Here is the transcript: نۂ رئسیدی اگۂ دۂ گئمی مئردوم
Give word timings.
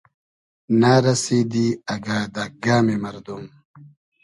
نۂ 0.79 0.93
رئسیدی 1.05 1.67
اگۂ 1.93 2.19
دۂ 2.35 2.43
گئمی 2.63 2.95
مئردوم 3.03 3.43